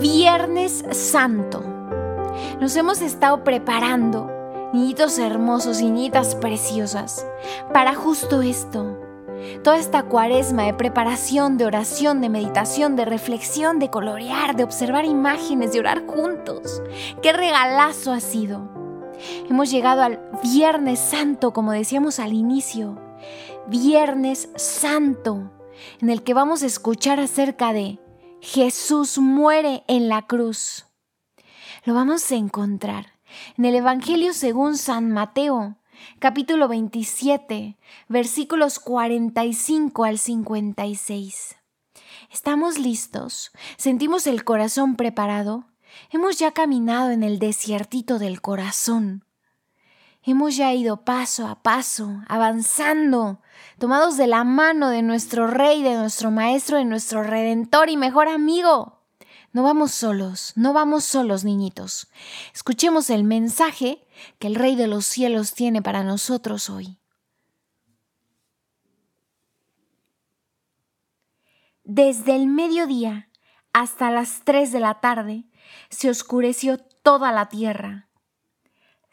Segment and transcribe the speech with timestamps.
[0.00, 1.60] Viernes Santo.
[2.60, 4.30] Nos hemos estado preparando,
[4.72, 7.26] niñitos hermosos y niñitas preciosas,
[7.72, 8.96] para justo esto.
[9.64, 15.04] Toda esta cuaresma de preparación, de oración, de meditación, de reflexión, de colorear, de observar
[15.04, 16.80] imágenes, de orar juntos.
[17.20, 18.68] ¡Qué regalazo ha sido!
[19.50, 23.00] Hemos llegado al Viernes Santo, como decíamos al inicio.
[23.66, 25.50] Viernes Santo,
[26.00, 27.98] en el que vamos a escuchar acerca de
[28.40, 30.86] Jesús muere en la cruz.
[31.84, 33.12] Lo vamos a encontrar
[33.56, 35.76] en el Evangelio según San Mateo,
[36.20, 37.76] capítulo 27,
[38.08, 41.56] versículos 45 al 56.
[42.32, 43.50] ¿Estamos listos?
[43.76, 45.64] ¿Sentimos el corazón preparado?
[46.10, 49.24] Hemos ya caminado en el desiertito del corazón.
[50.30, 53.40] Hemos ya ido paso a paso, avanzando,
[53.78, 58.28] tomados de la mano de nuestro Rey, de nuestro Maestro, de nuestro Redentor y mejor
[58.28, 59.00] amigo.
[59.54, 62.08] No vamos solos, no vamos solos, niñitos.
[62.52, 64.06] Escuchemos el mensaje
[64.38, 66.98] que el Rey de los cielos tiene para nosotros hoy.
[71.84, 73.30] Desde el mediodía
[73.72, 75.46] hasta las tres de la tarde
[75.88, 78.07] se oscureció toda la tierra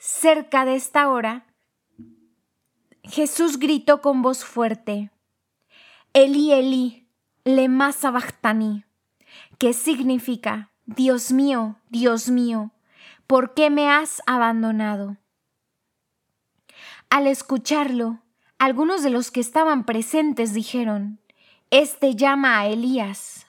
[0.07, 1.47] Cerca de esta hora,
[3.01, 5.09] Jesús gritó con voz fuerte,
[6.13, 7.07] Eli, Eli,
[7.43, 8.85] lema sabachthani,
[9.57, 12.71] que significa, Dios mío, Dios mío,
[13.25, 15.17] ¿por qué me has abandonado?
[17.09, 18.19] Al escucharlo,
[18.59, 21.19] algunos de los que estaban presentes dijeron,
[21.71, 23.47] Este llama a Elías.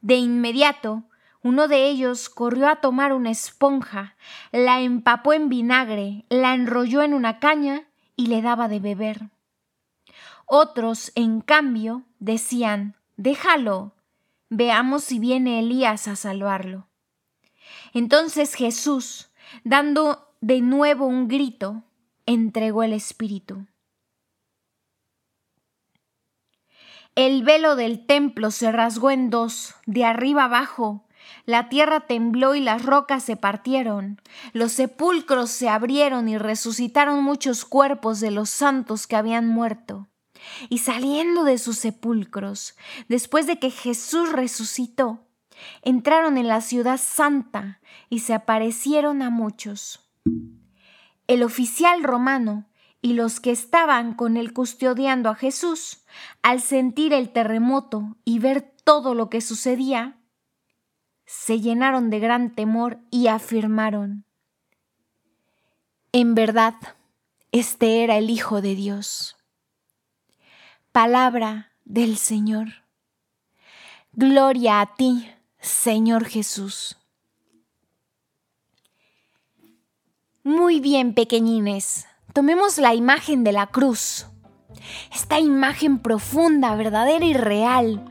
[0.00, 1.04] De inmediato,
[1.42, 4.16] uno de ellos corrió a tomar una esponja,
[4.52, 9.30] la empapó en vinagre, la enrolló en una caña y le daba de beber.
[10.46, 13.94] Otros, en cambio, decían, Déjalo,
[14.50, 16.88] veamos si viene Elías a salvarlo.
[17.94, 19.30] Entonces Jesús,
[19.64, 21.84] dando de nuevo un grito,
[22.26, 23.66] entregó el Espíritu.
[27.14, 31.04] El velo del templo se rasgó en dos, de arriba abajo,
[31.44, 34.20] la tierra tembló y las rocas se partieron.
[34.52, 40.08] Los sepulcros se abrieron y resucitaron muchos cuerpos de los santos que habían muerto.
[40.68, 42.76] Y saliendo de sus sepulcros,
[43.08, 45.26] después de que Jesús resucitó,
[45.82, 50.00] entraron en la ciudad santa y se aparecieron a muchos.
[51.26, 52.66] El oficial romano
[53.00, 56.04] y los que estaban con él custodiando a Jesús,
[56.42, 60.21] al sentir el terremoto y ver todo lo que sucedía,
[61.32, 64.26] se llenaron de gran temor y afirmaron,
[66.12, 66.74] en verdad,
[67.52, 69.36] este era el Hijo de Dios.
[70.92, 72.84] Palabra del Señor.
[74.12, 76.98] Gloria a ti, Señor Jesús.
[80.42, 84.26] Muy bien, pequeñines, tomemos la imagen de la cruz.
[85.14, 88.02] Esta imagen profunda, verdadera y real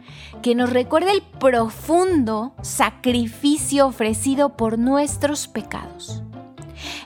[0.42, 6.24] que nos recuerda el profundo sacrificio ofrecido por nuestros pecados.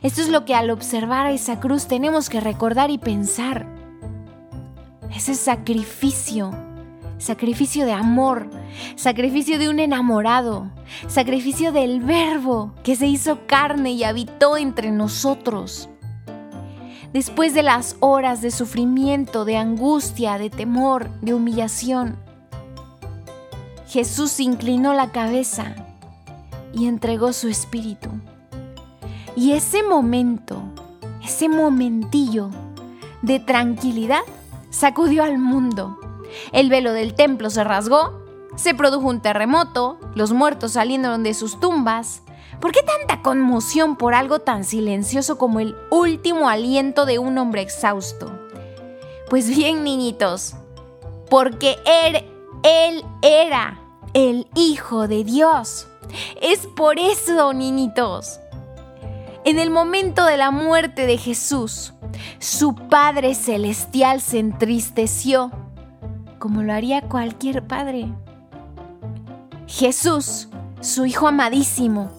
[0.02, 3.68] Esto es lo que al observar esa cruz tenemos que recordar y pensar.
[5.14, 6.52] Ese sacrificio,
[7.18, 8.50] sacrificio de amor,
[8.96, 10.70] sacrificio de un enamorado,
[11.08, 15.90] sacrificio del verbo que se hizo carne y habitó entre nosotros.
[17.16, 22.18] Después de las horas de sufrimiento, de angustia, de temor, de humillación,
[23.88, 25.76] Jesús inclinó la cabeza
[26.74, 28.10] y entregó su espíritu.
[29.34, 30.62] Y ese momento,
[31.24, 32.50] ese momentillo
[33.22, 34.24] de tranquilidad
[34.70, 35.98] sacudió al mundo.
[36.52, 38.26] El velo del templo se rasgó,
[38.58, 42.24] se produjo un terremoto, los muertos salieron de sus tumbas.
[42.60, 47.62] ¿Por qué tanta conmoción por algo tan silencioso como el último aliento de un hombre
[47.62, 48.32] exhausto?
[49.30, 50.56] Pues bien, niñitos,
[51.30, 52.24] porque él,
[52.64, 53.80] él era
[54.14, 55.88] el Hijo de Dios.
[56.42, 58.40] Es por eso, niñitos.
[59.44, 61.94] En el momento de la muerte de Jesús,
[62.40, 65.52] su Padre Celestial se entristeció,
[66.40, 68.12] como lo haría cualquier padre.
[69.68, 70.50] Jesús,
[70.82, 72.12] su Hijo amadísimo,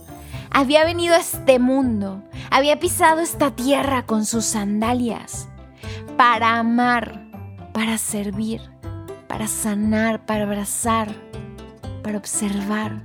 [0.57, 5.51] había venido a este mundo, había pisado esta tierra con sus sandalias,
[6.17, 7.27] para amar,
[7.75, 8.63] para servir,
[9.29, 11.15] para sanar, para abrazar,
[12.03, 13.03] para observar.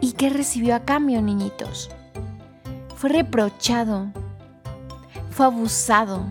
[0.00, 1.90] ¿Y qué recibió a cambio, niñitos?
[2.96, 4.06] Fue reprochado,
[5.28, 6.24] fue abusado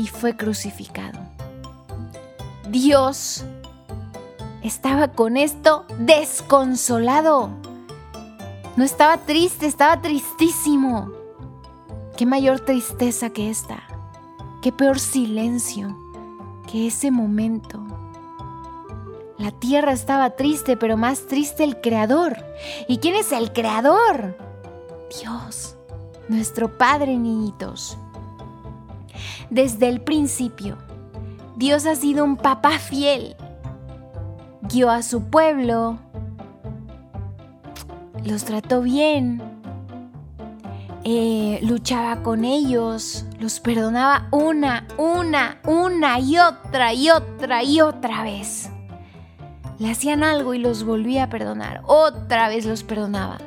[0.00, 1.20] y fue crucificado.
[2.70, 3.44] Dios
[4.62, 7.50] estaba con esto desconsolado.
[8.76, 11.10] No estaba triste, estaba tristísimo.
[12.16, 13.82] ¿Qué mayor tristeza que esta?
[14.62, 15.96] ¿Qué peor silencio
[16.70, 17.82] que ese momento?
[19.38, 22.36] La tierra estaba triste, pero más triste el Creador.
[22.86, 24.36] ¿Y quién es el Creador?
[25.20, 25.76] Dios,
[26.28, 27.98] nuestro Padre, niñitos.
[29.50, 30.78] Desde el principio,
[31.56, 33.36] Dios ha sido un papá fiel.
[34.62, 35.98] Guió a su pueblo,
[38.24, 39.42] los trató bien,
[41.04, 48.22] eh, luchaba con ellos, los perdonaba una, una, una y otra y otra y otra
[48.22, 48.70] vez.
[49.80, 53.38] Le hacían algo y los volvía a perdonar, otra vez los perdonaba,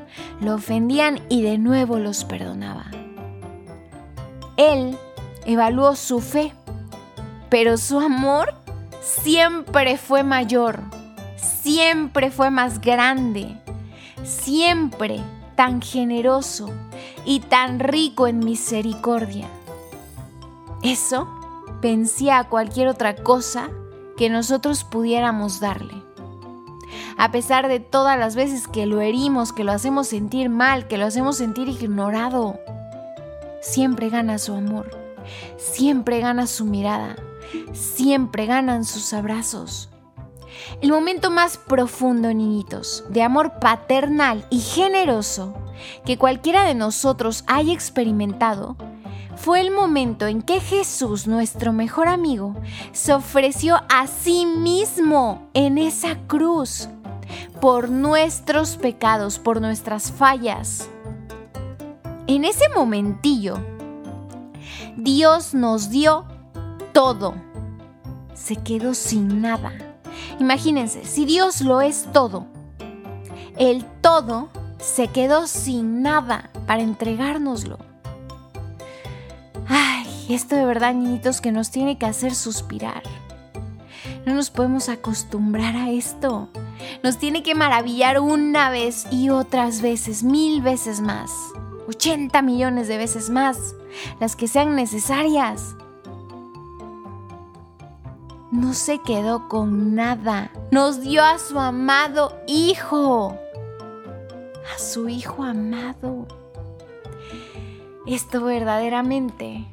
[0.41, 2.88] lo ofendían y de nuevo los perdonaba.
[4.57, 4.97] Él
[5.45, 6.53] evaluó su fe,
[7.50, 8.53] pero su amor
[9.01, 10.81] siempre fue mayor,
[11.65, 13.57] siempre fue más grande,
[14.23, 15.19] siempre
[15.56, 16.69] tan generoso
[17.25, 19.47] y tan rico en misericordia.
[20.83, 21.27] Eso
[21.81, 23.71] vencía a cualquier otra cosa
[24.15, 25.95] que nosotros pudiéramos darle.
[27.17, 31.00] A pesar de todas las veces que lo herimos, que lo hacemos sentir mal, que
[31.00, 32.59] lo hacemos sentir ignorado,
[33.59, 34.91] siempre gana su amor,
[35.57, 37.15] siempre gana su mirada,
[37.73, 39.89] siempre ganan sus abrazos.
[40.81, 45.53] El momento más profundo, niñitos, de amor paternal y generoso
[46.06, 48.75] que cualquiera de nosotros haya experimentado,
[49.35, 52.56] fue el momento en que Jesús, nuestro mejor amigo,
[52.94, 56.88] se ofreció a sí mismo en esa cruz
[57.59, 60.89] por nuestros pecados, por nuestras fallas.
[62.27, 63.59] En ese momentillo,
[64.97, 66.25] Dios nos dio
[66.94, 67.35] todo.
[68.33, 69.84] Se quedó sin nada.
[70.39, 72.45] Imagínense, si Dios lo es todo,
[73.57, 74.49] el todo
[74.79, 77.77] se quedó sin nada para entregárnoslo.
[79.67, 83.03] Ay, esto de verdad, niñitos, que nos tiene que hacer suspirar.
[84.25, 86.49] No nos podemos acostumbrar a esto.
[87.03, 91.31] Nos tiene que maravillar una vez y otras veces, mil veces más,
[91.88, 93.75] 80 millones de veces más,
[94.19, 95.75] las que sean necesarias.
[98.55, 100.49] No se quedó con nada.
[100.71, 103.37] Nos dio a su amado Hijo.
[104.73, 106.25] A su Hijo amado.
[108.07, 109.67] Esto verdaderamente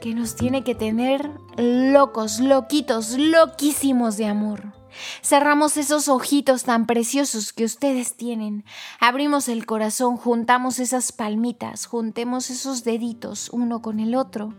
[0.00, 4.73] que nos tiene que tener locos, loquitos, loquísimos de amor.
[5.22, 8.64] Cerramos esos ojitos tan preciosos que ustedes tienen.
[9.00, 14.54] Abrimos el corazón, juntamos esas palmitas, juntemos esos deditos uno con el otro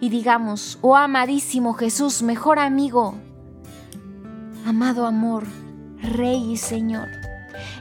[0.00, 3.14] y digamos, oh amadísimo Jesús, mejor amigo,
[4.66, 5.46] amado amor,
[6.00, 7.08] Rey y Señor,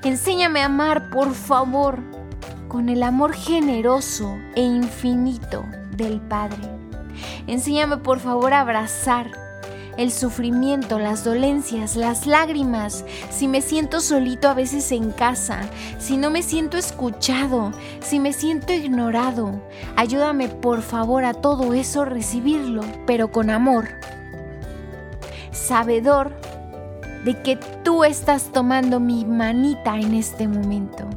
[0.04, 2.02] enséñame a amar, por favor,
[2.68, 6.62] con el amor generoso e infinito del Padre.
[7.48, 9.47] Enséñame, por favor, a abrazar
[9.98, 15.62] el sufrimiento, las dolencias, las lágrimas, si me siento solito a veces en casa,
[16.00, 19.62] si no me siento escuchado, si me siento ignorado.
[19.96, 23.88] Ayúdame por favor a todo eso recibirlo, pero con amor.
[25.52, 26.32] Sabedor
[27.26, 31.10] de que tú estás tomando mi manita en este momento